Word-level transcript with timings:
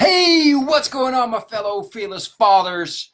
Hey, 0.00 0.52
what's 0.54 0.88
going 0.88 1.12
on, 1.12 1.28
my 1.28 1.40
fellow 1.40 1.82
fearless 1.82 2.26
fathers? 2.26 3.12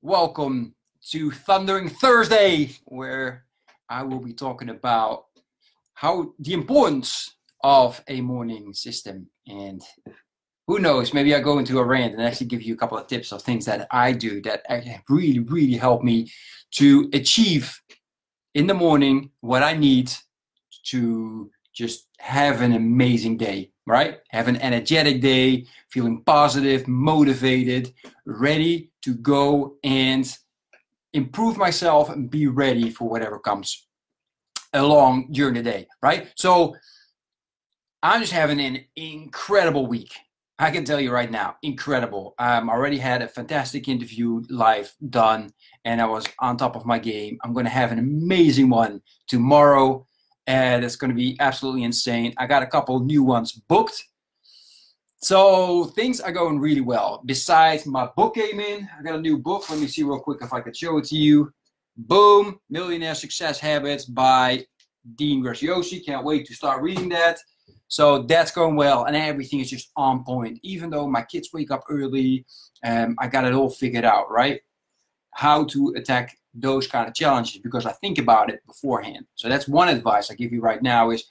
Welcome 0.00 0.74
to 1.10 1.30
Thundering 1.30 1.88
Thursday, 1.88 2.70
where 2.86 3.44
I 3.88 4.02
will 4.02 4.18
be 4.18 4.32
talking 4.32 4.68
about 4.68 5.26
how 5.94 6.34
the 6.40 6.54
importance 6.54 7.36
of 7.62 8.02
a 8.08 8.20
morning 8.20 8.74
system. 8.74 9.28
And 9.46 9.80
who 10.66 10.80
knows, 10.80 11.14
maybe 11.14 11.36
I 11.36 11.40
go 11.40 11.60
into 11.60 11.78
a 11.78 11.84
rant 11.84 12.14
and 12.14 12.22
actually 12.22 12.48
give 12.48 12.62
you 12.62 12.74
a 12.74 12.76
couple 12.76 12.98
of 12.98 13.06
tips 13.06 13.30
of 13.30 13.40
things 13.40 13.64
that 13.66 13.86
I 13.92 14.10
do 14.10 14.42
that 14.42 14.64
really, 15.08 15.38
really 15.38 15.76
help 15.76 16.02
me 16.02 16.32
to 16.72 17.08
achieve 17.12 17.80
in 18.54 18.66
the 18.66 18.74
morning 18.74 19.30
what 19.40 19.62
I 19.62 19.74
need 19.74 20.12
to 20.86 21.48
just 21.72 22.08
have 22.18 22.60
an 22.60 22.72
amazing 22.72 23.36
day 23.36 23.72
right? 23.86 24.18
Have 24.30 24.48
an 24.48 24.56
energetic 24.56 25.20
day, 25.20 25.66
feeling 25.90 26.22
positive, 26.24 26.86
motivated, 26.86 27.92
ready 28.24 28.90
to 29.02 29.14
go 29.14 29.76
and 29.82 30.36
improve 31.12 31.56
myself 31.56 32.08
and 32.08 32.30
be 32.30 32.46
ready 32.46 32.90
for 32.90 33.08
whatever 33.08 33.38
comes 33.38 33.86
along 34.72 35.28
during 35.32 35.54
the 35.54 35.62
day, 35.62 35.86
right? 36.02 36.28
So 36.36 36.74
I'm 38.02 38.20
just 38.20 38.32
having 38.32 38.60
an 38.60 38.84
incredible 38.96 39.86
week. 39.86 40.14
I 40.58 40.70
can 40.70 40.84
tell 40.84 41.00
you 41.00 41.10
right 41.10 41.30
now, 41.30 41.56
incredible. 41.62 42.34
Um, 42.38 42.70
I 42.70 42.74
already 42.74 42.98
had 42.98 43.20
a 43.20 43.28
fantastic 43.28 43.88
interview 43.88 44.42
live 44.48 44.94
done, 45.10 45.50
and 45.84 46.00
I 46.00 46.06
was 46.06 46.24
on 46.38 46.56
top 46.56 46.76
of 46.76 46.86
my 46.86 47.00
game. 47.00 47.38
I'm 47.42 47.52
going 47.52 47.64
to 47.64 47.70
have 47.70 47.90
an 47.90 47.98
amazing 47.98 48.68
one 48.68 49.02
tomorrow 49.26 50.06
and 50.46 50.84
it's 50.84 50.96
going 50.96 51.10
to 51.10 51.16
be 51.16 51.36
absolutely 51.40 51.84
insane. 51.84 52.34
I 52.36 52.46
got 52.46 52.62
a 52.62 52.66
couple 52.66 52.98
new 53.00 53.22
ones 53.22 53.52
booked. 53.52 54.04
So 55.18 55.84
things 55.84 56.20
are 56.20 56.32
going 56.32 56.58
really 56.58 56.80
well. 56.80 57.22
Besides, 57.24 57.86
my 57.86 58.08
book 58.16 58.34
came 58.34 58.58
in. 58.58 58.88
I 58.98 59.02
got 59.02 59.14
a 59.14 59.20
new 59.20 59.38
book. 59.38 59.70
Let 59.70 59.78
me 59.78 59.86
see 59.86 60.02
real 60.02 60.18
quick 60.18 60.42
if 60.42 60.52
I 60.52 60.60
could 60.60 60.76
show 60.76 60.98
it 60.98 61.04
to 61.06 61.16
you. 61.16 61.52
Boom, 61.96 62.58
Millionaire 62.70 63.14
Success 63.14 63.60
Habits 63.60 64.04
by 64.04 64.66
Dean 65.14 65.42
Graziosi. 65.42 66.04
Can't 66.04 66.24
wait 66.24 66.46
to 66.46 66.54
start 66.54 66.82
reading 66.82 67.08
that. 67.10 67.38
So 67.86 68.22
that's 68.22 68.50
going 68.50 68.74
well, 68.74 69.04
and 69.04 69.14
everything 69.14 69.60
is 69.60 69.70
just 69.70 69.90
on 69.96 70.24
point. 70.24 70.58
Even 70.62 70.88
though 70.88 71.06
my 71.06 71.22
kids 71.22 71.50
wake 71.52 71.70
up 71.70 71.84
early, 71.90 72.46
um, 72.84 73.14
I 73.18 73.28
got 73.28 73.44
it 73.44 73.52
all 73.52 73.68
figured 73.68 74.06
out, 74.06 74.30
right? 74.30 74.60
How 75.34 75.64
to 75.64 75.92
attack 75.96 76.36
those 76.54 76.86
kind 76.86 77.08
of 77.08 77.14
challenges 77.14 77.58
because 77.58 77.86
I 77.86 77.92
think 77.92 78.18
about 78.18 78.50
it 78.50 78.64
beforehand. 78.66 79.26
So 79.34 79.48
that's 79.48 79.68
one 79.68 79.88
advice 79.88 80.30
I 80.30 80.34
give 80.34 80.52
you 80.52 80.60
right 80.60 80.82
now 80.82 81.10
is 81.10 81.24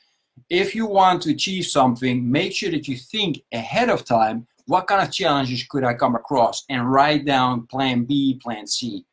if 0.49 0.73
you 0.73 0.85
want 0.85 1.21
to 1.23 1.31
achieve 1.31 1.65
something, 1.65 2.29
make 2.29 2.53
sure 2.53 2.71
that 2.71 2.87
you 2.87 2.97
think 2.97 3.41
ahead 3.53 3.89
of 3.89 4.05
time 4.05 4.47
what 4.67 4.87
kind 4.87 5.05
of 5.05 5.13
challenges 5.13 5.63
could 5.69 5.83
I 5.83 5.93
come 5.93 6.15
across 6.15 6.63
and 6.69 6.89
write 6.89 7.25
down 7.25 7.67
plan 7.67 8.05
B, 8.05 8.39
plan 8.41 8.67
C. 8.67 9.05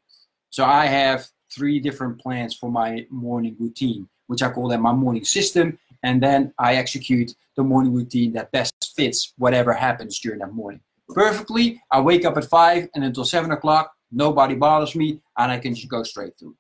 So 0.51 0.65
I 0.65 0.87
have 0.87 1.27
three 1.53 1.81
different 1.81 2.21
plans 2.21 2.55
for 2.55 2.71
my 2.71 3.07
morning 3.11 3.57
routine, 3.59 4.09
which 4.27 4.43
I 4.43 4.51
call 4.51 4.69
them 4.69 4.83
my 4.83 4.93
morning 4.93 5.25
system. 5.25 5.79
And 6.03 6.23
then 6.23 6.53
I 6.59 6.77
execute 6.77 7.35
the 7.57 7.65
morning 7.65 7.93
routine 7.93 8.33
that 8.35 8.53
best 8.53 8.93
fits 8.95 9.33
whatever 9.37 9.73
happens 9.73 10.21
during 10.21 10.39
that 10.41 10.53
morning. 10.53 10.81
Perfectly, 11.09 11.83
I 11.91 12.01
wake 12.01 12.25
up 12.25 12.37
at 12.37 12.45
five 12.45 12.89
and 12.95 13.03
until 13.03 13.25
seven 13.25 13.51
o'clock, 13.51 13.93
nobody 14.11 14.55
bothers 14.55 14.95
me, 14.95 15.21
and 15.37 15.53
I 15.53 15.59
can 15.59 15.75
just 15.75 15.89
go 15.89 16.03
straight 16.03 16.33
through. 16.39 16.57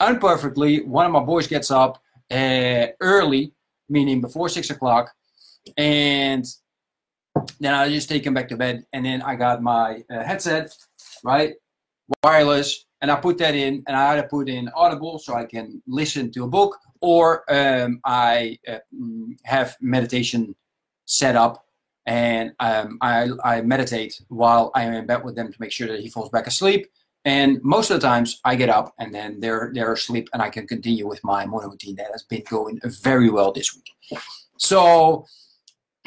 Unperfectly, 0.00 0.82
one 0.82 1.06
of 1.06 1.12
my 1.12 1.20
boys 1.20 1.46
gets 1.46 1.70
up 1.70 2.00
uh, 2.30 2.86
early, 3.00 3.52
meaning 3.88 4.20
before 4.20 4.48
six 4.48 4.70
o'clock, 4.70 5.12
and 5.76 6.44
then 7.60 7.74
I 7.74 7.88
just 7.88 8.08
take 8.08 8.24
him 8.26 8.34
back 8.34 8.48
to 8.48 8.56
bed, 8.56 8.84
and 8.92 9.04
then 9.04 9.22
I 9.22 9.34
got 9.34 9.62
my 9.62 10.02
uh, 10.10 10.22
headset, 10.22 10.74
right, 11.22 11.54
wireless, 12.22 12.86
and 13.00 13.10
I 13.10 13.16
put 13.16 13.38
that 13.38 13.54
in, 13.54 13.82
and 13.86 13.96
I 13.96 14.12
either 14.12 14.28
put 14.28 14.48
in 14.48 14.70
Audible 14.74 15.18
so 15.18 15.34
I 15.34 15.44
can 15.44 15.82
listen 15.86 16.30
to 16.32 16.44
a 16.44 16.48
book, 16.48 16.76
or 17.00 17.44
um, 17.52 18.00
I 18.04 18.58
uh, 18.66 18.78
have 19.44 19.76
meditation 19.80 20.54
set 21.06 21.36
up 21.36 21.63
and 22.06 22.52
um, 22.60 22.98
I, 23.00 23.28
I 23.42 23.60
meditate 23.62 24.20
while 24.28 24.70
I 24.74 24.84
am 24.84 24.94
in 24.94 25.06
bed 25.06 25.24
with 25.24 25.36
them 25.36 25.52
to 25.52 25.60
make 25.60 25.72
sure 25.72 25.88
that 25.88 26.00
he 26.00 26.08
falls 26.08 26.30
back 26.30 26.46
asleep. 26.46 26.86
And 27.24 27.62
most 27.62 27.90
of 27.90 28.00
the 28.00 28.06
times 28.06 28.40
I 28.44 28.54
get 28.54 28.68
up 28.68 28.94
and 28.98 29.14
then 29.14 29.40
they're 29.40 29.70
they're 29.72 29.94
asleep 29.94 30.28
and 30.34 30.42
I 30.42 30.50
can 30.50 30.66
continue 30.66 31.06
with 31.06 31.24
my 31.24 31.46
morning 31.46 31.70
routine 31.70 31.96
that 31.96 32.10
has 32.12 32.22
been 32.22 32.42
going 32.48 32.80
very 32.84 33.30
well 33.30 33.50
this 33.50 33.74
week. 33.74 34.20
So 34.58 35.24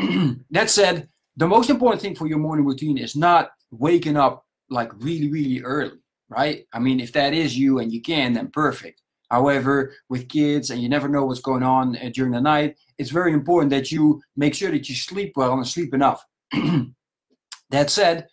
that 0.51 0.69
said, 0.69 1.09
the 1.35 1.47
most 1.47 1.69
important 1.69 2.01
thing 2.01 2.15
for 2.15 2.27
your 2.27 2.37
morning 2.37 2.65
routine 2.65 2.97
is 2.99 3.15
not 3.15 3.51
waking 3.71 4.17
up 4.17 4.45
like 4.69 4.91
really, 5.01 5.29
really 5.29 5.61
early, 5.61 5.97
right? 6.29 6.67
I 6.71 6.79
mean, 6.79 6.99
if 6.99 7.13
that 7.13 7.33
is 7.33 7.57
you 7.57 7.79
and 7.79 7.91
you 7.91 8.01
can, 8.01 8.33
then 8.33 8.49
perfect. 8.49 9.01
However, 9.29 9.93
with 10.09 10.29
kids 10.29 10.69
and 10.69 10.81
you 10.81 10.89
never 10.89 11.09
know 11.09 11.25
what's 11.25 11.41
going 11.41 11.63
on 11.63 11.97
uh, 11.97 12.09
during 12.13 12.31
the 12.31 12.41
night, 12.41 12.77
it's 12.97 13.09
very 13.09 13.33
important 13.33 13.69
that 13.71 13.91
you 13.91 14.21
make 14.35 14.55
sure 14.55 14.71
that 14.71 14.87
you 14.87 14.95
sleep 14.95 15.33
well 15.35 15.53
and 15.53 15.67
sleep 15.67 15.93
enough. 15.93 16.25
that 17.69 17.89
said, 17.89 18.27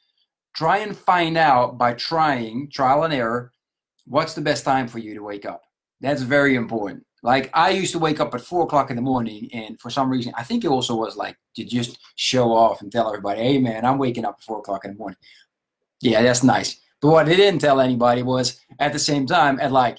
try 0.54 0.78
and 0.78 0.97
find 0.97 1.37
out 1.37 1.78
by 1.78 1.94
trying 1.94 2.71
trial 2.71 3.03
and 3.03 3.12
error 3.12 3.53
what's 4.06 4.34
the 4.34 4.41
best 4.41 4.65
time 4.65 4.87
for 4.87 4.99
you 4.99 5.15
to 5.15 5.22
wake 5.22 5.44
up. 5.44 5.62
That's 6.00 6.22
very 6.22 6.54
important. 6.54 7.04
Like 7.22 7.50
I 7.54 7.71
used 7.71 7.93
to 7.93 7.99
wake 7.99 8.21
up 8.21 8.34
at 8.34 8.43
four 8.43 8.65
o'clock 8.65 8.91
in 8.91 8.97
the 8.97 9.03
morning, 9.03 9.49
and 9.54 9.81
for 9.81 9.88
some 9.88 10.10
reason, 10.10 10.34
I 10.37 10.43
think 10.43 10.62
it 10.62 10.69
also 10.69 10.94
was 10.94 11.16
like 11.16 11.37
to 11.56 11.65
just 11.65 11.99
show 12.16 12.53
off 12.53 12.83
and 12.83 12.93
tell 12.93 13.09
everybody, 13.09 13.41
"Hey, 13.41 13.59
man, 13.59 13.87
I'm 13.87 13.97
waking 13.97 14.27
up 14.27 14.37
at 14.38 14.44
four 14.44 14.59
o'clock 14.59 14.84
in 14.84 14.93
the 14.93 14.99
morning." 14.99 15.16
Yeah, 16.03 16.22
that's 16.22 16.43
nice. 16.44 16.78
But 17.00 17.09
what 17.09 17.27
I 17.27 17.34
didn't 17.34 17.60
tell 17.60 17.81
anybody 17.81 18.22
was 18.22 18.60
at 18.78 18.93
the 18.93 18.99
same 18.99 19.27
time 19.27 19.59
at 19.59 19.72
like 19.72 19.99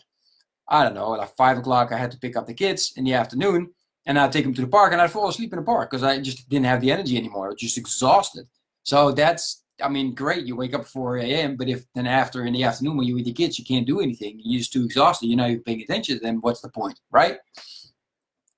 I 0.67 0.83
don't 0.83 0.95
know, 0.95 1.11
like 1.11 1.35
five 1.35 1.57
o'clock, 1.57 1.91
I 1.91 1.97
had 1.97 2.11
to 2.11 2.17
pick 2.17 2.35
up 2.35 2.47
the 2.47 2.53
kids 2.53 2.93
in 2.95 3.03
the 3.03 3.13
afternoon 3.13 3.71
and 4.05 4.19
I'd 4.19 4.31
take 4.31 4.43
them 4.43 4.53
to 4.55 4.61
the 4.61 4.67
park 4.67 4.93
and 4.93 5.01
I'd 5.01 5.11
fall 5.11 5.29
asleep 5.29 5.53
in 5.53 5.59
the 5.59 5.65
park 5.65 5.89
because 5.89 6.03
I 6.03 6.19
just 6.19 6.47
didn't 6.49 6.65
have 6.65 6.81
the 6.81 6.91
energy 6.91 7.17
anymore. 7.17 7.47
I 7.47 7.49
was 7.49 7.59
just 7.59 7.77
exhausted. 7.77 8.47
So 8.83 9.11
that's, 9.11 9.63
I 9.83 9.89
mean, 9.89 10.13
great. 10.13 10.45
You 10.45 10.55
wake 10.55 10.73
up 10.73 10.81
at 10.81 10.87
4 10.87 11.17
a.m., 11.17 11.55
but 11.55 11.69
if 11.69 11.85
then 11.93 12.07
after 12.07 12.45
in 12.45 12.53
the 12.53 12.63
afternoon 12.63 12.97
when 12.97 13.07
you're 13.07 13.17
with 13.17 13.27
your 13.27 13.35
kids, 13.35 13.59
you 13.59 13.65
can't 13.65 13.87
do 13.87 13.99
anything, 13.99 14.39
you're 14.43 14.59
just 14.59 14.73
too 14.73 14.85
exhausted, 14.85 15.27
you're 15.27 15.37
not 15.37 15.49
even 15.49 15.63
paying 15.63 15.81
attention, 15.81 16.19
then 16.21 16.37
what's 16.41 16.61
the 16.61 16.69
point, 16.69 16.99
right? 17.11 17.37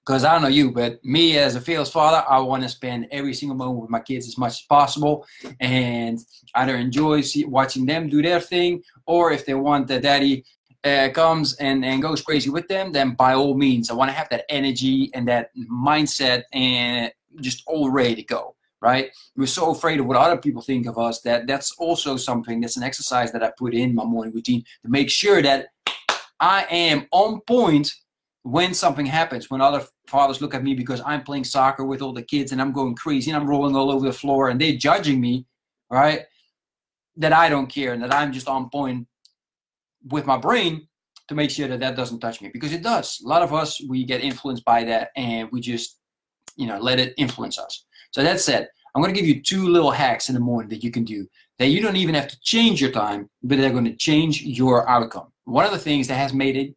Because 0.05 0.23
I 0.23 0.31
don't 0.31 0.41
know 0.41 0.47
you, 0.47 0.71
but 0.71 1.03
me 1.03 1.37
as 1.37 1.55
a 1.55 1.61
fearless 1.61 1.91
father, 1.91 2.23
I 2.29 2.39
want 2.39 2.63
to 2.63 2.69
spend 2.69 3.07
every 3.11 3.33
single 3.33 3.57
moment 3.57 3.81
with 3.81 3.89
my 3.89 3.99
kids 3.99 4.27
as 4.27 4.37
much 4.37 4.53
as 4.53 4.61
possible 4.61 5.25
and 5.59 6.17
either 6.55 6.77
enjoy 6.77 7.21
see, 7.21 7.43
watching 7.43 7.85
them 7.85 8.07
do 8.07 8.21
their 8.21 8.39
thing 8.39 8.83
or 9.05 9.33
if 9.33 9.45
they 9.45 9.53
want 9.53 9.87
the 9.87 9.99
daddy 9.99 10.45
uh, 10.87 11.09
comes 11.09 11.55
and, 11.55 11.83
and 11.83 12.01
goes 12.01 12.21
crazy 12.21 12.49
with 12.49 12.67
them, 12.67 12.91
then 12.91 13.11
by 13.15 13.33
all 13.33 13.55
means, 13.55 13.89
I 13.89 13.93
want 13.93 14.09
to 14.09 14.15
have 14.15 14.29
that 14.29 14.45
energy 14.49 15.11
and 15.13 15.27
that 15.27 15.51
mindset 15.55 16.43
and 16.53 17.11
just 17.41 17.63
all 17.67 17.89
ready 17.89 18.15
to 18.15 18.23
go, 18.23 18.55
right? 18.81 19.11
We're 19.35 19.47
so 19.47 19.71
afraid 19.71 19.99
of 19.99 20.05
what 20.05 20.17
other 20.17 20.37
people 20.37 20.61
think 20.61 20.87
of 20.87 20.97
us 20.97 21.21
that 21.21 21.47
that's 21.47 21.73
also 21.77 22.17
something 22.17 22.61
that's 22.61 22.77
an 22.77 22.83
exercise 22.83 23.31
that 23.33 23.43
I 23.43 23.51
put 23.57 23.73
in 23.73 23.93
my 23.93 24.05
morning 24.05 24.33
routine 24.33 24.63
to 24.83 24.89
make 24.89 25.09
sure 25.09 25.41
that 25.41 25.67
I 26.39 26.65
am 26.69 27.07
on 27.11 27.41
point 27.41 27.93
when 28.43 28.73
something 28.73 29.05
happens, 29.05 29.49
when 29.49 29.59
other 29.59 29.83
fathers 30.07 30.41
look 30.41 30.53
at 30.53 30.63
me 30.63 30.73
because 30.73 31.01
I'm 31.05 31.23
playing 31.23 31.43
soccer 31.43 31.83
with 31.83 32.01
all 32.01 32.13
the 32.13 32.21
kids 32.21 32.51
and 32.51 32.61
I'm 32.61 32.71
going 32.71 32.95
crazy 32.95 33.29
and 33.29 33.39
I'm 33.39 33.47
rolling 33.47 33.75
all 33.75 33.91
over 33.91 34.05
the 34.05 34.13
floor 34.13 34.49
and 34.49 34.59
they're 34.61 34.77
judging 34.77 35.19
me, 35.19 35.45
right? 35.89 36.21
That 37.17 37.33
I 37.33 37.49
don't 37.49 37.67
care 37.67 37.93
and 37.93 38.01
that 38.03 38.13
I'm 38.13 38.31
just 38.31 38.47
on 38.47 38.69
point 38.69 39.07
with 40.09 40.25
my 40.25 40.37
brain 40.37 40.87
to 41.27 41.35
make 41.35 41.49
sure 41.49 41.67
that 41.67 41.79
that 41.79 41.95
doesn't 41.95 42.19
touch 42.19 42.41
me 42.41 42.49
because 42.51 42.73
it 42.73 42.83
does. 42.83 43.21
A 43.25 43.27
lot 43.27 43.41
of 43.41 43.53
us 43.53 43.81
we 43.87 44.05
get 44.05 44.21
influenced 44.21 44.63
by 44.65 44.83
that 44.85 45.09
and 45.15 45.49
we 45.51 45.61
just 45.61 45.99
you 46.55 46.67
know 46.67 46.79
let 46.79 46.99
it 46.99 47.13
influence 47.17 47.59
us. 47.59 47.85
So 48.11 48.23
that 48.23 48.39
said, 48.39 48.69
I'm 48.95 49.01
going 49.01 49.13
to 49.13 49.19
give 49.19 49.27
you 49.27 49.41
two 49.41 49.67
little 49.67 49.91
hacks 49.91 50.29
in 50.29 50.33
the 50.33 50.41
morning 50.41 50.69
that 50.69 50.83
you 50.83 50.91
can 50.91 51.03
do 51.03 51.27
that 51.59 51.67
you 51.67 51.81
don't 51.81 51.95
even 51.95 52.15
have 52.15 52.27
to 52.27 52.39
change 52.41 52.81
your 52.81 52.91
time, 52.91 53.29
but 53.43 53.57
they're 53.57 53.71
going 53.71 53.85
to 53.85 53.95
change 53.95 54.43
your 54.43 54.87
outcome. 54.89 55.27
One 55.45 55.65
of 55.65 55.71
the 55.71 55.77
things 55.77 56.07
that 56.07 56.15
has 56.15 56.33
made 56.33 56.57
a 56.57 56.73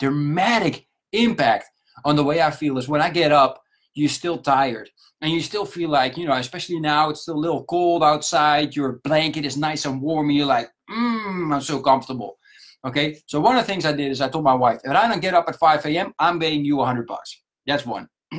dramatic 0.00 0.86
impact 1.12 1.66
on 2.04 2.16
the 2.16 2.24
way 2.24 2.42
I 2.42 2.50
feel 2.50 2.78
is 2.78 2.88
when 2.88 3.00
I 3.00 3.10
get 3.10 3.32
up, 3.32 3.62
you're 3.94 4.08
still 4.08 4.38
tired 4.38 4.90
and 5.20 5.32
you 5.32 5.40
still 5.40 5.64
feel 5.64 5.88
like, 5.88 6.16
you 6.16 6.26
know, 6.26 6.34
especially 6.34 6.80
now 6.80 7.10
it's 7.10 7.22
still 7.22 7.36
a 7.36 7.36
little 7.36 7.64
cold 7.64 8.02
outside, 8.02 8.76
your 8.76 9.00
blanket 9.04 9.44
is 9.44 9.56
nice 9.56 9.84
and 9.84 10.02
warm, 10.02 10.28
and 10.28 10.36
you're 10.36 10.46
like, 10.46 10.70
mmm, 10.90 11.54
I'm 11.54 11.60
so 11.60 11.80
comfortable. 11.80 12.38
Okay, 12.84 13.18
so 13.26 13.40
one 13.40 13.56
of 13.56 13.62
the 13.62 13.66
things 13.66 13.86
I 13.86 13.92
did 13.92 14.10
is 14.10 14.20
I 14.20 14.28
told 14.28 14.44
my 14.44 14.54
wife, 14.54 14.80
if 14.84 14.90
I 14.90 15.08
don't 15.08 15.20
get 15.20 15.32
up 15.32 15.48
at 15.48 15.56
5 15.56 15.86
a.m., 15.86 16.12
I'm 16.18 16.38
paying 16.38 16.64
you 16.64 16.76
100 16.76 17.06
bucks. 17.06 17.40
That's 17.66 17.86
one. 17.86 18.08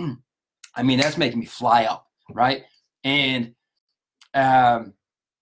I 0.76 0.84
mean, 0.84 1.00
that's 1.00 1.18
making 1.18 1.40
me 1.40 1.46
fly 1.46 1.86
up, 1.86 2.06
right? 2.32 2.64
And 3.04 3.56
um, 4.36 4.94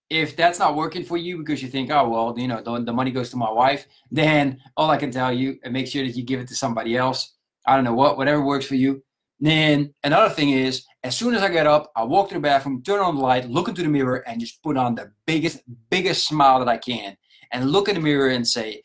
if 0.09 0.37
that's 0.37 0.59
not 0.59 0.75
working 0.75 1.03
for 1.03 1.17
you 1.17 1.39
because 1.39 1.61
you 1.61 1.67
think, 1.67 1.91
oh, 1.91 2.07
well, 2.07 2.33
you 2.37 2.47
know, 2.47 2.61
the, 2.61 2.85
the 2.85 2.93
money 2.93 3.11
goes 3.11 3.29
to 3.31 3.37
my 3.37 3.51
wife, 3.51 3.87
then 4.09 4.61
all 4.77 4.89
I 4.89 4.97
can 4.97 5.11
tell 5.11 5.33
you, 5.33 5.59
and 5.63 5.73
make 5.73 5.87
sure 5.87 6.05
that 6.05 6.15
you 6.15 6.23
give 6.23 6.39
it 6.39 6.47
to 6.49 6.55
somebody 6.55 6.95
else. 6.95 7.33
I 7.65 7.75
don't 7.75 7.83
know 7.83 7.93
what, 7.93 8.17
whatever 8.17 8.43
works 8.43 8.65
for 8.65 8.75
you. 8.75 9.03
Then 9.39 9.93
another 10.03 10.33
thing 10.33 10.51
is, 10.51 10.85
as 11.03 11.17
soon 11.17 11.35
as 11.35 11.41
I 11.41 11.49
get 11.49 11.67
up, 11.67 11.91
I 11.95 12.03
walk 12.03 12.29
to 12.29 12.35
the 12.35 12.39
bathroom, 12.39 12.81
turn 12.83 13.01
on 13.01 13.15
the 13.15 13.21
light, 13.21 13.49
look 13.49 13.67
into 13.67 13.81
the 13.81 13.89
mirror, 13.89 14.23
and 14.27 14.39
just 14.39 14.63
put 14.63 14.77
on 14.77 14.95
the 14.95 15.11
biggest, 15.25 15.61
biggest 15.89 16.27
smile 16.27 16.59
that 16.59 16.69
I 16.69 16.77
can, 16.77 17.17
and 17.53 17.71
look 17.71 17.87
in 17.87 17.95
the 17.95 18.01
mirror 18.01 18.29
and 18.29 18.45
say, 18.45 18.81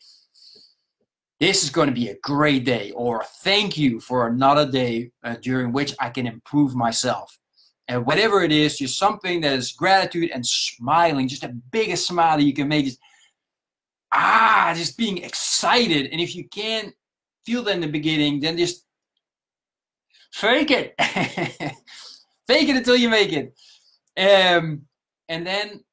"This 1.39 1.63
is 1.63 1.69
going 1.69 1.89
to 1.89 1.93
be 1.93 2.07
a 2.09 2.17
great 2.23 2.63
day," 2.63 2.91
or 2.91 3.25
"Thank 3.43 3.77
you 3.77 3.99
for 3.99 4.27
another 4.27 4.69
day 4.69 5.11
uh, 5.23 5.35
during 5.41 5.73
which 5.73 5.93
I 5.99 6.09
can 6.09 6.27
improve 6.27 6.75
myself." 6.75 7.37
And 7.89 8.05
whatever 8.05 8.43
it 8.43 8.51
is, 8.51 8.77
just 8.77 8.99
something 8.99 9.41
that 9.41 9.53
is 9.53 9.71
gratitude 9.71 10.29
and 10.31 10.45
smiling, 10.45 11.27
just 11.27 11.41
the 11.41 11.59
biggest 11.71 12.07
smile 12.07 12.37
that 12.37 12.43
you 12.43 12.53
can 12.53 12.67
make. 12.67 12.85
Is 12.85 12.99
ah, 14.13 14.73
just 14.75 14.97
being 14.97 15.17
excited. 15.17 16.07
And 16.11 16.21
if 16.21 16.35
you 16.35 16.47
can't 16.47 16.93
feel 17.45 17.63
that 17.63 17.73
in 17.73 17.81
the 17.81 17.87
beginning, 17.87 18.39
then 18.39 18.57
just 18.57 18.85
fake 20.31 20.71
it. 20.71 20.93
fake 22.47 22.69
it 22.69 22.75
until 22.75 22.95
you 22.95 23.09
make 23.09 23.31
it. 23.33 23.53
Um, 24.17 24.83
and 25.27 25.45
then 25.45 25.83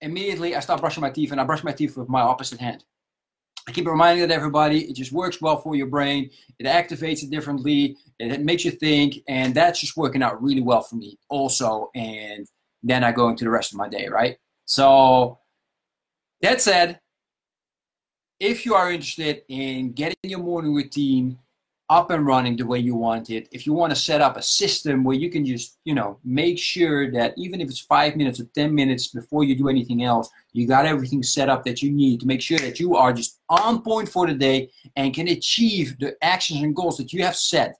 immediately 0.00 0.54
I 0.54 0.60
start 0.60 0.80
brushing 0.80 1.00
my 1.00 1.10
teeth 1.10 1.32
and 1.32 1.40
I 1.40 1.44
brush 1.44 1.64
my 1.64 1.72
teeth 1.72 1.96
with 1.96 2.08
my 2.08 2.20
opposite 2.20 2.60
hand. 2.60 2.84
I 3.66 3.72
keep 3.72 3.86
reminding 3.86 4.26
that 4.26 4.34
everybody, 4.34 4.88
it 4.88 4.94
just 4.94 5.12
works 5.12 5.42
well 5.42 5.58
for 5.58 5.74
your 5.74 5.88
brain. 5.88 6.30
It 6.58 6.64
activates 6.64 7.22
it 7.22 7.30
differently. 7.30 7.98
It 8.18 8.40
makes 8.40 8.64
you 8.64 8.70
think, 8.70 9.16
and 9.28 9.54
that's 9.54 9.80
just 9.80 9.96
working 9.96 10.22
out 10.22 10.42
really 10.42 10.62
well 10.62 10.80
for 10.80 10.96
me 10.96 11.18
also. 11.28 11.90
And 11.94 12.46
then 12.82 13.04
I 13.04 13.12
go 13.12 13.28
into 13.28 13.44
the 13.44 13.50
rest 13.50 13.72
of 13.72 13.78
my 13.78 13.88
day, 13.88 14.08
right? 14.08 14.38
So 14.64 15.38
that 16.40 16.62
said, 16.62 17.00
if 18.40 18.64
you 18.64 18.74
are 18.74 18.90
interested 18.90 19.42
in 19.48 19.92
getting 19.92 20.16
your 20.22 20.38
morning 20.38 20.74
routine 20.74 21.38
up 21.90 22.10
and 22.10 22.26
running 22.26 22.56
the 22.56 22.66
way 22.66 22.78
you 22.78 22.94
want 22.94 23.30
it, 23.30 23.48
if 23.50 23.66
you 23.66 23.72
want 23.72 23.90
to 23.90 24.00
set 24.00 24.20
up 24.20 24.36
a 24.36 24.42
system 24.42 25.04
where 25.04 25.16
you 25.16 25.30
can 25.30 25.44
just, 25.44 25.78
you 25.84 25.94
know, 25.94 26.18
make 26.22 26.58
sure 26.58 27.10
that 27.10 27.32
even 27.38 27.60
if 27.60 27.68
it's 27.68 27.80
five 27.80 28.14
minutes 28.14 28.40
or 28.40 28.44
10 28.54 28.74
minutes 28.74 29.08
before 29.08 29.42
you 29.44 29.56
do 29.56 29.68
anything 29.68 30.04
else, 30.04 30.28
you 30.52 30.66
got 30.66 30.84
everything 30.84 31.22
set 31.22 31.48
up 31.48 31.64
that 31.64 31.82
you 31.82 31.90
need 31.90 32.20
to 32.20 32.26
make 32.26 32.42
sure 32.42 32.58
that 32.58 32.78
you 32.78 32.94
are 32.94 33.12
just 33.12 33.40
on 33.48 33.82
point 33.82 34.08
for 34.08 34.26
the 34.26 34.34
day 34.34 34.70
and 34.96 35.14
can 35.14 35.28
achieve 35.28 35.98
the 35.98 36.14
actions 36.22 36.62
and 36.62 36.76
goals 36.76 36.98
that 36.98 37.12
you 37.12 37.24
have 37.24 37.36
set 37.36 37.78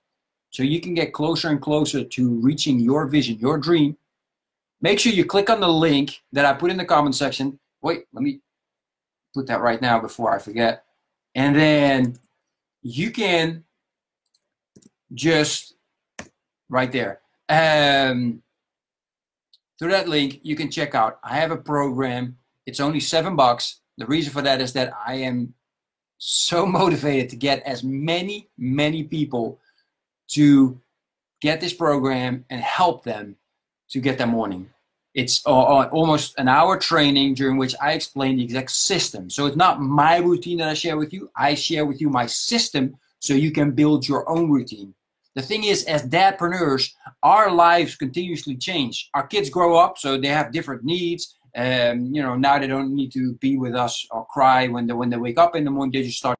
so 0.49 0.63
you 0.63 0.81
can 0.81 0.95
get 0.95 1.13
closer 1.13 1.49
and 1.49 1.61
closer 1.61 2.03
to 2.03 2.41
reaching 2.41 2.79
your 2.79 3.05
vision, 3.07 3.37
your 3.37 3.59
dream. 3.59 3.95
Make 4.81 4.99
sure 4.99 5.11
you 5.11 5.25
click 5.25 5.49
on 5.49 5.59
the 5.59 5.67
link 5.67 6.21
that 6.31 6.45
I 6.45 6.53
put 6.53 6.71
in 6.71 6.77
the 6.77 6.85
comment 6.85 7.15
section. 7.15 7.59
Wait, 7.81 8.05
let 8.13 8.23
me 8.23 8.39
put 9.35 9.45
that 9.47 9.61
right 9.61 9.81
now 9.81 9.99
before 9.99 10.33
I 10.33 10.39
forget. 10.39 10.83
And 11.35 11.55
then 11.55 12.17
you 12.81 13.11
can 13.11 13.63
just 15.13 15.75
right 16.69 16.91
there. 16.91 17.21
Um, 17.47 18.41
through 19.77 19.91
that 19.91 20.09
link, 20.09 20.39
you 20.43 20.55
can 20.55 20.69
check 20.69 20.93
out. 20.93 21.19
I 21.23 21.37
have 21.37 21.51
a 21.51 21.57
program. 21.57 22.37
It's 22.65 22.79
only 22.79 22.99
seven 22.99 23.35
bucks. 23.35 23.79
The 23.97 24.05
reason 24.05 24.31
for 24.31 24.41
that 24.41 24.61
is 24.61 24.73
that 24.73 24.93
I 25.05 25.15
am 25.15 25.53
so 26.17 26.65
motivated 26.79 27.29
to 27.29 27.35
get 27.35 27.63
as 27.63 27.83
many, 27.83 28.49
many 28.57 29.03
people 29.03 29.59
to 30.29 30.79
get 31.41 31.61
this 31.61 31.73
program 31.73 32.45
and 32.49 32.61
help 32.61 33.03
them 33.03 33.35
to 33.89 33.99
get 33.99 34.17
their 34.17 34.27
morning. 34.27 34.69
It's 35.15 35.43
almost 35.45 36.37
an 36.37 36.47
hour 36.47 36.77
training 36.77 37.33
during 37.33 37.57
which 37.57 37.73
I 37.81 37.93
explain 37.93 38.37
the 38.37 38.43
exact 38.43 38.71
system. 38.71 39.29
So 39.29 39.47
it's 39.47 39.55
not 39.55 39.81
my 39.81 40.17
routine 40.17 40.59
that 40.59 40.69
I 40.69 40.75
share 40.75 40.97
with 40.97 41.11
you. 41.11 41.31
I 41.35 41.55
share 41.55 41.85
with 41.85 41.99
you 41.99 42.09
my 42.09 42.27
system 42.27 42.95
so 43.19 43.33
you 43.33 43.51
can 43.51 43.71
build 43.71 44.07
your 44.07 44.29
own 44.29 44.51
routine. 44.51 44.93
The 45.39 45.45
thing 45.45 45.63
is, 45.63 45.85
as 45.85 46.03
dadpreneurs, 46.03 46.91
our 47.23 47.49
lives 47.49 47.95
continuously 47.95 48.57
change. 48.57 49.09
Our 49.13 49.25
kids 49.25 49.49
grow 49.49 49.77
up, 49.77 49.97
so 49.97 50.17
they 50.17 50.27
have 50.27 50.51
different 50.51 50.83
needs. 50.83 51.37
Um, 51.55 52.13
you 52.13 52.21
know, 52.21 52.35
now 52.35 52.59
they 52.59 52.67
don't 52.67 52.93
need 52.93 53.13
to 53.13 53.35
be 53.35 53.55
with 53.55 53.73
us 53.73 54.05
or 54.11 54.25
cry 54.25 54.67
when 54.67 54.85
they 54.85 54.91
when 54.91 55.09
they 55.09 55.15
wake 55.15 55.37
up 55.37 55.55
in 55.55 55.63
the 55.63 55.71
morning. 55.71 55.93
They 55.93 56.05
just 56.05 56.17
start 56.17 56.37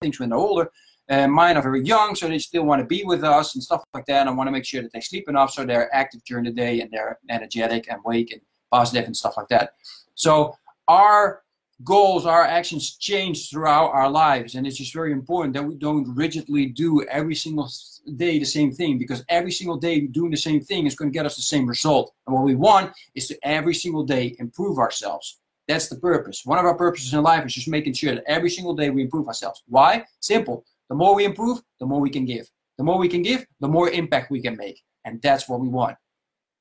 things 0.00 0.18
when 0.18 0.30
they're 0.30 0.38
older. 0.38 0.70
Uh, 1.10 1.28
mine 1.28 1.58
are 1.58 1.62
very 1.62 1.84
young, 1.84 2.14
so 2.14 2.26
they 2.26 2.38
still 2.38 2.64
want 2.64 2.80
to 2.80 2.86
be 2.86 3.04
with 3.04 3.22
us 3.22 3.54
and 3.54 3.62
stuff 3.62 3.84
like 3.92 4.06
that. 4.06 4.22
And 4.22 4.30
I 4.30 4.32
want 4.32 4.48
to 4.48 4.52
make 4.52 4.64
sure 4.64 4.80
that 4.80 4.94
they 4.94 5.00
sleep 5.00 5.28
enough 5.28 5.50
so 5.52 5.66
they're 5.66 5.94
active 5.94 6.24
during 6.24 6.46
the 6.46 6.50
day 6.50 6.80
and 6.80 6.90
they're 6.90 7.18
energetic 7.28 7.90
and 7.90 8.00
awake 8.02 8.32
and 8.32 8.40
positive 8.72 9.04
and 9.04 9.14
stuff 9.14 9.36
like 9.36 9.48
that. 9.48 9.74
So 10.14 10.56
our 10.88 11.42
goals, 11.84 12.26
our 12.26 12.44
actions 12.44 12.96
change 12.96 13.50
throughout 13.50 13.90
our 13.92 14.10
lives, 14.10 14.54
and 14.54 14.66
it's 14.66 14.76
just 14.76 14.92
very 14.92 15.12
important 15.12 15.54
that 15.54 15.64
we 15.64 15.76
don't 15.76 16.12
rigidly 16.14 16.66
do 16.66 17.04
every 17.04 17.34
single 17.34 17.70
day 18.16 18.38
the 18.38 18.44
same 18.44 18.72
thing 18.72 18.98
because 18.98 19.24
every 19.28 19.52
single 19.52 19.76
day 19.76 20.00
doing 20.00 20.30
the 20.30 20.36
same 20.36 20.60
thing 20.60 20.86
is 20.86 20.96
going 20.96 21.10
to 21.10 21.16
get 21.16 21.26
us 21.26 21.36
the 21.36 21.42
same 21.42 21.66
result. 21.66 22.12
And 22.26 22.34
what 22.34 22.44
we 22.44 22.54
want 22.54 22.92
is 23.14 23.28
to 23.28 23.38
every 23.42 23.74
single 23.74 24.04
day 24.04 24.34
improve 24.38 24.78
ourselves. 24.78 25.38
That's 25.68 25.88
the 25.88 25.96
purpose. 25.96 26.42
One 26.44 26.58
of 26.58 26.64
our 26.64 26.74
purposes 26.74 27.12
in 27.12 27.22
life 27.22 27.44
is 27.44 27.54
just 27.54 27.68
making 27.68 27.92
sure 27.92 28.14
that 28.14 28.24
every 28.26 28.50
single 28.50 28.74
day 28.74 28.90
we 28.90 29.02
improve 29.02 29.28
ourselves. 29.28 29.62
Why? 29.66 30.04
Simple. 30.20 30.64
The 30.88 30.94
more 30.94 31.14
we 31.14 31.26
improve, 31.26 31.60
the 31.78 31.86
more 31.86 32.00
we 32.00 32.10
can 32.10 32.24
give. 32.24 32.48
The 32.78 32.84
more 32.84 32.98
we 32.98 33.08
can 33.08 33.22
give, 33.22 33.44
the 33.60 33.68
more 33.68 33.90
impact 33.90 34.30
we 34.30 34.40
can 34.40 34.56
make. 34.56 34.80
And 35.04 35.20
that's 35.20 35.48
what 35.48 35.60
we 35.60 35.68
want. 35.68 35.96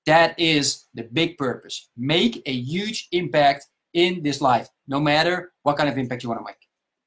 That 0.05 0.37
is 0.39 0.85
the 0.93 1.03
big 1.03 1.37
purpose. 1.37 1.89
Make 1.95 2.41
a 2.45 2.53
huge 2.53 3.07
impact 3.11 3.67
in 3.97 4.21
this 4.21 4.41
life, 4.41 4.69
no 4.87 4.99
matter 4.99 5.51
what 5.63 5.75
kind 5.75 5.89
of 5.89 5.97
impact 5.97 6.23
you 6.23 6.29
want 6.29 6.39
to 6.39 6.45
make. 6.45 6.61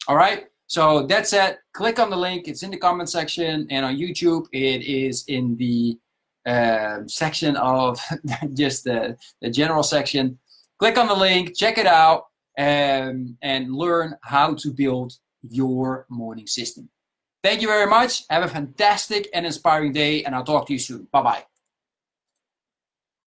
All 0.09 0.17
right? 0.17 0.47
So 0.67 1.07
that's 1.07 1.33
it. 1.33 1.59
Click 1.73 1.99
on 1.99 2.11
the 2.11 2.17
link. 2.17 2.49
It's 2.49 2.63
in 2.63 2.71
the 2.71 2.77
comment 2.77 3.09
section. 3.09 3.67
And 3.71 3.87
on 3.87 3.97
YouTube, 3.97 4.47
it 4.53 4.83
is 4.83 5.25
in 5.29 5.57
the 5.57 5.99
uh, 6.47 6.99
section 7.07 7.57
of 7.57 8.01
just 8.55 8.85
the, 8.85 9.17
the 9.41 9.51
general 9.51 9.85
section. 9.85 10.39
Click 10.79 10.99
on 10.99 11.07
the 11.07 11.15
link, 11.15 11.57
check 11.57 11.79
it 11.79 11.87
out, 11.87 12.25
um, 12.59 13.37
and 13.43 13.73
learn 13.73 14.17
how 14.23 14.55
to 14.55 14.73
build 14.73 15.13
your 15.49 16.07
morning 16.09 16.47
system. 16.47 16.89
Thank 17.45 17.63
you 17.63 17.69
very 17.69 17.87
much. 17.87 18.25
Have 18.31 18.43
a 18.43 18.49
fantastic 18.49 19.29
and 19.33 19.47
inspiring 19.47 19.93
day, 19.93 20.25
and 20.25 20.35
I'll 20.35 20.45
talk 20.45 20.67
to 20.67 20.73
you 20.73 20.79
soon. 20.79 21.07
Bye 21.13 21.23
bye. 21.23 21.50